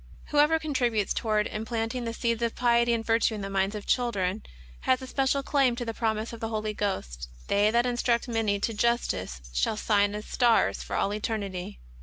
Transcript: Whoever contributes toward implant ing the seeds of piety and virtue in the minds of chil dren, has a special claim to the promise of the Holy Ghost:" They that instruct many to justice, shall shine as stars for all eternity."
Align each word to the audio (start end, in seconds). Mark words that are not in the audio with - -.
Whoever 0.29 0.57
contributes 0.57 1.13
toward 1.13 1.45
implant 1.45 1.93
ing 1.93 2.05
the 2.05 2.13
seeds 2.15 2.41
of 2.41 2.55
piety 2.55 2.91
and 2.91 3.05
virtue 3.05 3.35
in 3.35 3.41
the 3.41 3.51
minds 3.51 3.75
of 3.75 3.85
chil 3.85 4.11
dren, 4.11 4.41
has 4.79 4.99
a 4.99 5.05
special 5.05 5.43
claim 5.43 5.75
to 5.75 5.85
the 5.85 5.93
promise 5.93 6.33
of 6.33 6.39
the 6.39 6.49
Holy 6.49 6.73
Ghost:" 6.73 7.29
They 7.49 7.69
that 7.69 7.85
instruct 7.85 8.27
many 8.27 8.59
to 8.61 8.73
justice, 8.73 9.41
shall 9.53 9.75
shine 9.77 10.15
as 10.15 10.25
stars 10.25 10.81
for 10.81 10.95
all 10.95 11.13
eternity." 11.13 11.81